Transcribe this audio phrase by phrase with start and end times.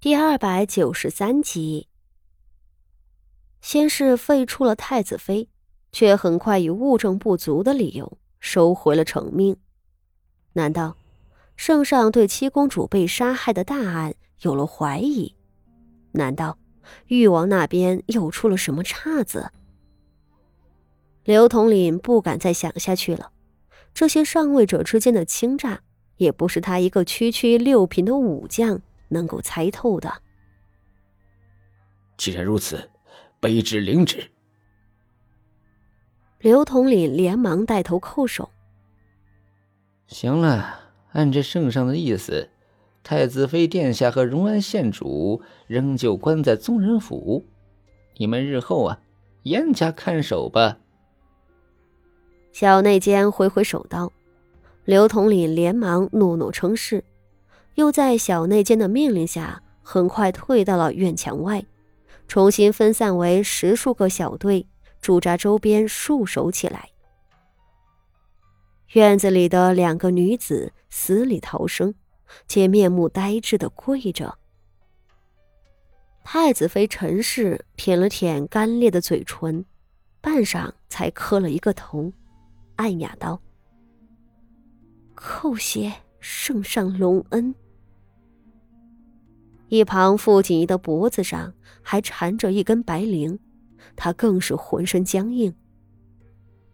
[0.00, 1.88] 第二百九十三集，
[3.60, 5.48] 先是废除了太子妃，
[5.90, 9.56] 却很快以物证不足的理由收回了成命。
[10.52, 10.96] 难道
[11.56, 15.34] 圣上对七公主被杀害的大案有了怀疑？
[16.12, 16.56] 难道
[17.08, 19.50] 誉王那边又出了什么岔子？
[21.24, 23.32] 刘统领不敢再想下去了。
[23.92, 25.80] 这些上位者之间的倾轧，
[26.18, 28.80] 也不是他一个区区六品的武将。
[29.08, 30.12] 能够猜透的。
[32.16, 32.90] 既然如此，
[33.40, 34.30] 卑职领旨。
[36.40, 38.50] 刘统领连忙带头叩首。
[40.06, 40.80] 行了，
[41.12, 42.48] 按着圣上的意思，
[43.02, 47.44] 太子妃殿下和荣安县主仍旧关在宗人府，
[48.16, 49.00] 你们日后啊，
[49.42, 50.78] 严加看守吧。
[52.52, 54.12] 小内监挥挥手道
[54.84, 57.04] ：“刘统领连忙怒怒称是。”
[57.78, 61.64] 又在小内监的命令下，很快退到了院墙外，
[62.26, 64.66] 重新分散为十数个小队，
[65.00, 66.90] 驻扎周边，戍守起来。
[68.94, 71.94] 院子里的两个女子死里逃生，
[72.48, 74.36] 且面目呆滞的跪着。
[76.24, 79.64] 太子妃陈氏舔了舔干裂的嘴唇，
[80.20, 82.12] 半晌才磕了一个头，
[82.74, 83.40] 暗哑道
[85.14, 87.54] ：“叩谢圣上隆恩。”
[89.68, 91.52] 一旁，傅锦怡的脖子上
[91.82, 93.38] 还缠着一根白绫，
[93.96, 95.54] 他更是浑身僵硬，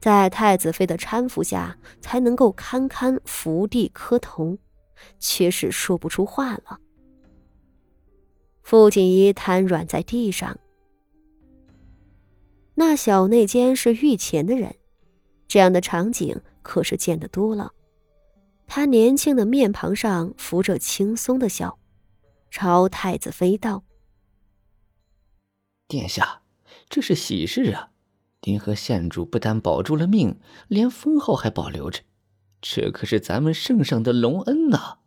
[0.00, 4.58] 在太子妃的搀扶下，才能够堪堪伏地磕头，
[5.18, 6.78] 却是说不出话了。
[8.62, 10.56] 傅锦怡瘫软在地上。
[12.76, 14.74] 那小内监是御前的人，
[15.48, 17.72] 这样的场景可是见得多了。
[18.66, 21.78] 他年轻的面庞上浮着轻松的笑。
[22.56, 23.82] 朝太子妃道
[25.88, 26.42] ：“殿下，
[26.88, 27.90] 这是喜事啊！
[28.42, 30.38] 您和县主不但保住了命，
[30.68, 32.02] 连封号还保留着，
[32.60, 34.98] 这可是咱们圣上的隆恩呐！”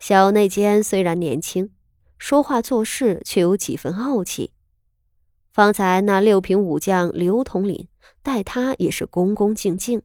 [0.00, 1.70] 小内监虽然年轻，
[2.18, 4.50] 说话做事却有几分傲气。
[5.52, 7.86] 方才那六品武将刘统领
[8.24, 10.02] 待他也是恭恭敬敬，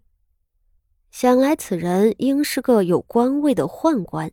[1.10, 4.32] 想来此人应是个有官位的宦官。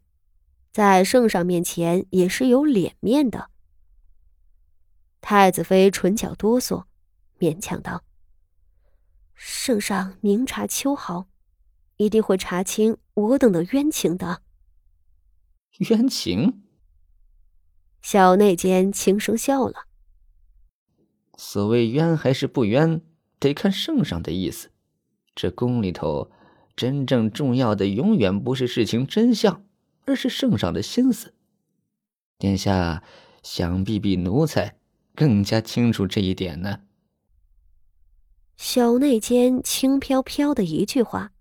[0.79, 3.51] 在圣上面前也是有脸面的。
[5.21, 6.85] 太子妃唇角哆嗦，
[7.41, 8.05] 勉强道
[9.35, 11.27] ：“圣上明察秋毫，
[11.97, 14.43] 一定会查清我等的冤情的。
[15.91, 16.63] ”冤情？
[18.01, 19.87] 小内监轻声笑了
[21.37, 23.03] ：“所谓冤还是不冤，
[23.41, 24.71] 得看圣上的意思。
[25.35, 26.31] 这宫里头，
[26.77, 29.61] 真正重要的永远不是事情真相。”
[30.09, 31.35] 而是圣上的心思，
[32.39, 33.03] 殿下
[33.43, 34.79] 想必比奴才
[35.15, 36.81] 更加清楚这一点呢。
[38.57, 41.33] 小内奸轻飘飘的一句话，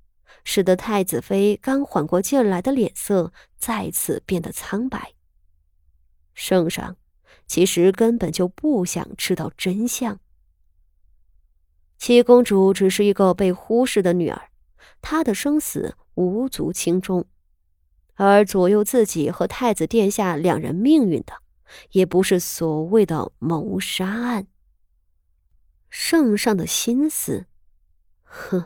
[0.44, 5.14] 使得太子妃刚缓过劲来的脸色再次变得苍白。
[6.34, 6.98] 圣上
[7.48, 10.20] 其实根本就不想知道真相。
[11.98, 14.50] 七公主只是一个被忽视的女儿，
[15.02, 17.26] 她的生死无足轻重。
[18.18, 21.42] 而左右自己和太子殿下两人命运的，
[21.92, 24.48] 也不是所谓的谋杀案。
[25.90, 27.46] 圣上的心思，
[28.24, 28.66] 哼！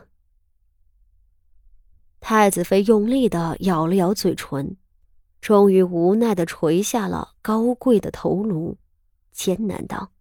[2.18, 4.76] 太子妃用力的咬了咬嘴唇，
[5.40, 8.78] 终于无奈的垂下了高贵的头颅，
[9.32, 10.12] 艰难道：“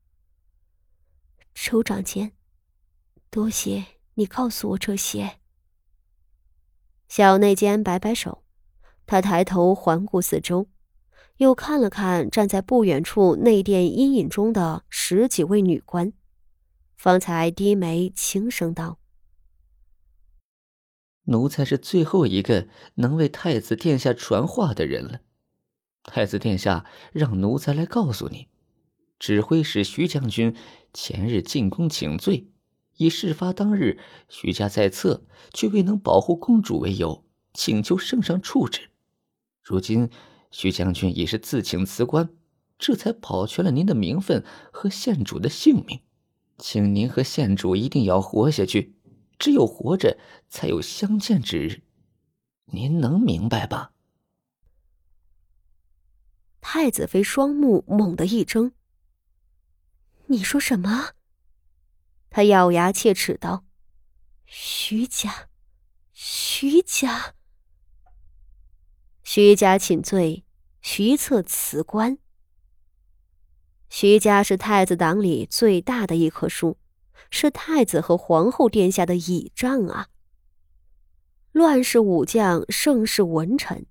[1.55, 2.33] 周长监，
[3.29, 5.39] 多谢你告诉我这些。”
[7.07, 8.43] 小内监摆摆手。
[9.11, 10.69] 他抬头环顾四周，
[11.35, 16.13] 又看了看站在不远处内殿阴影中的十几位女官，
[16.95, 18.99] 方才低眉轻声道
[21.27, 25.19] ：“奴才是最后一个能为太子殿下传话的人了。
[26.03, 28.47] 太子殿下让奴才来告诉你，
[29.19, 30.55] 指挥使徐将军
[30.93, 32.47] 前日进宫请罪，
[32.95, 33.99] 以事发当日
[34.29, 38.87] 徐家在侧却未能保护公主为由，请求圣上处置。”
[39.71, 40.09] 如今，
[40.51, 42.29] 徐将军已是自请辞官，
[42.77, 46.01] 这才保全了您的名分和县主的性命。
[46.57, 48.97] 请您和县主一定要活下去，
[49.39, 50.19] 只有活着，
[50.49, 51.83] 才有相见之日。
[52.65, 53.93] 您能明白吧？
[56.59, 58.73] 太子妃双目猛地一睁
[60.27, 61.11] ：“你说什么？”
[62.29, 63.63] 他咬牙切齿道
[64.45, 65.47] ：“徐家，
[66.11, 67.35] 徐家。”
[69.33, 70.43] 徐家请罪，
[70.81, 72.17] 徐策辞官。
[73.87, 76.77] 徐家是太子党里最大的一棵树，
[77.29, 80.09] 是太子和皇后殿下的倚仗啊。
[81.53, 83.85] 乱世武将，盛世文臣，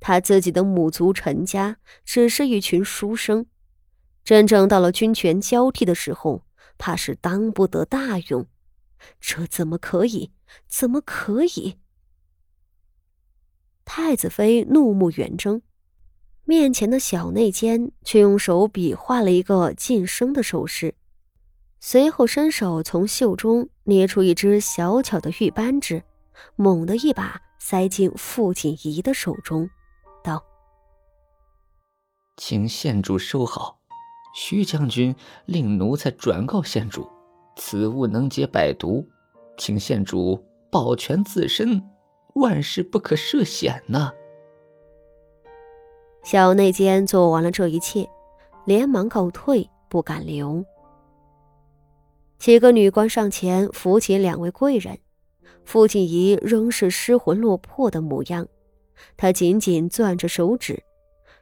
[0.00, 1.76] 他自己的母族陈家
[2.06, 3.44] 只是一群书生，
[4.24, 6.46] 真正到了军权交替的时候，
[6.78, 8.46] 怕是当不得大用。
[9.20, 10.32] 这怎么可以？
[10.66, 11.76] 怎么可以？
[13.84, 15.62] 太子妃怒目圆睁。
[16.44, 20.94] 面前的小内监却用手比划了一个晋升的手势，
[21.78, 26.02] 随后伸手从袖中捏出一只小巧的玉扳指，
[26.56, 29.70] 猛地一把塞进傅锦仪的手中，
[30.24, 30.42] 道
[32.36, 33.78] ：“请县主收好，
[34.34, 35.14] 徐将军
[35.46, 37.08] 令奴才转告县主，
[37.56, 39.06] 此物能解百毒，
[39.56, 41.80] 请县主保全自身，
[42.34, 44.12] 万事不可涉险呐。”
[46.22, 48.08] 小内监做完了这一切，
[48.66, 50.64] 连忙告退，不敢留。
[52.38, 54.98] 几个女官上前扶起两位贵人，
[55.64, 58.46] 傅锦仪仍是失魂落魄的模样。
[59.16, 60.82] 她紧紧攥着手指，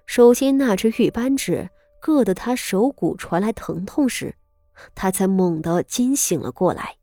[0.06, 1.69] 手心那只玉扳指
[2.00, 4.37] 硌得她手骨传来疼痛时，
[4.94, 6.96] 她才猛地惊醒了过来。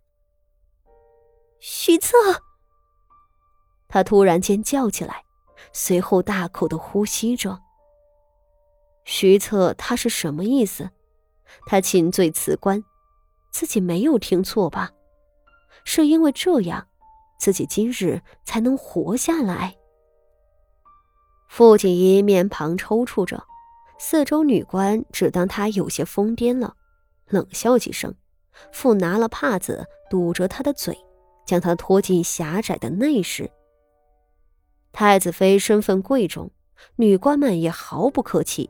[1.60, 2.16] 徐策，
[3.88, 5.24] 他突然间叫起来，
[5.72, 7.60] 随后大口的呼吸着。
[9.04, 10.90] 徐策，他是什么意思？
[11.68, 12.84] 他请罪辞官，
[13.52, 14.92] 自己没有听错吧？
[15.84, 16.88] 是因为这样，
[17.40, 19.76] 自己今日才能活下来。
[21.48, 23.46] 傅锦仪面庞抽搐着，
[24.00, 26.76] 四周女官只当他有些疯癫了，
[27.28, 28.14] 冷笑几声，
[28.74, 30.98] 复拿了帕子堵着他的嘴，
[31.46, 33.50] 将他拖进狭窄的内室。
[34.96, 36.50] 太子妃身份贵重，
[36.96, 38.70] 女官们也毫不客气。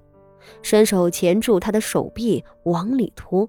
[0.63, 3.48] 伸手钳住她的手臂，往里拖。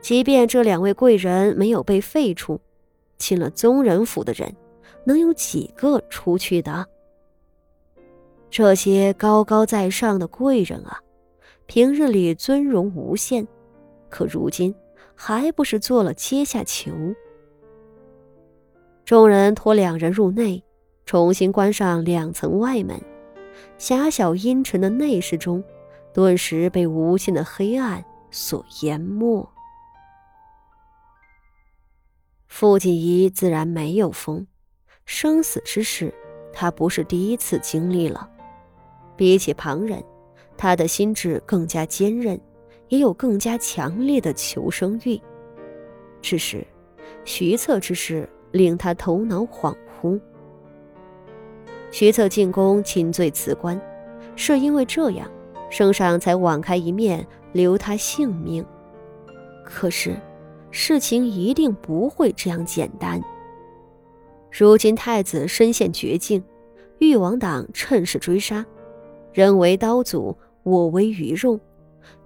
[0.00, 2.60] 即便这两位贵人没有被废除，
[3.18, 4.54] 进了宗人府的人，
[5.02, 6.86] 能有几个出去的？
[8.48, 11.00] 这些高高在上的贵人啊，
[11.66, 13.44] 平日里尊荣无限，
[14.08, 14.72] 可如今
[15.16, 16.92] 还不是做了阶下囚？
[19.04, 20.62] 众人拖两人入内，
[21.04, 23.00] 重新关上两层外门。
[23.78, 25.62] 狭小阴沉的内室中，
[26.12, 29.48] 顿时被无限的黑暗所淹没。
[32.48, 34.46] 傅锦仪自然没有疯，
[35.04, 36.14] 生死之事，
[36.52, 38.28] 他不是第一次经历了。
[39.16, 40.02] 比起旁人，
[40.56, 42.40] 他的心智更加坚韧，
[42.88, 45.20] 也有更加强烈的求生欲。
[46.20, 46.66] 只是，
[47.24, 50.20] 徐策之事令他头脑恍惚。
[51.92, 53.78] 徐策进宫请罪辞官，
[54.34, 55.30] 是因为这样，
[55.68, 58.64] 圣上才网开一面，留他性命。
[59.62, 60.16] 可是，
[60.70, 63.22] 事情一定不会这样简单。
[64.50, 66.42] 如今太子身陷绝境，
[66.98, 68.64] 誉王党趁势追杀，
[69.34, 71.60] 人为刀俎，我为鱼肉，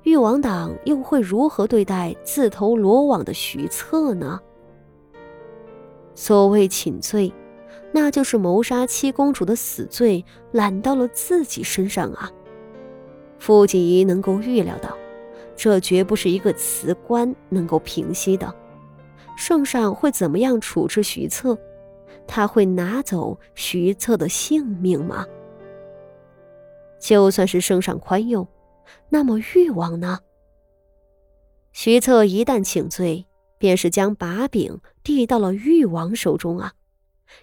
[0.04, 4.40] 誉王党又会如何对待自投罗网的徐策呢？
[6.14, 7.32] 所谓请罪。
[7.96, 10.22] 那就是谋杀七公主的死罪
[10.52, 12.30] 揽到了自己身上啊！
[13.38, 14.94] 傅锦仪能够预料到，
[15.56, 18.54] 这绝不是一个辞官能够平息的。
[19.34, 21.56] 圣上会怎么样处置徐策？
[22.26, 25.24] 他会拿走徐策的性命吗？
[27.00, 28.46] 就算是圣上宽宥，
[29.08, 30.18] 那么誉王呢？
[31.72, 33.24] 徐策一旦请罪，
[33.56, 36.74] 便是将把柄递到了誉王手中啊！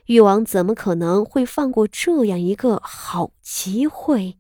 [0.06, 4.38] 誉王怎么可能会放过这样一个好机会？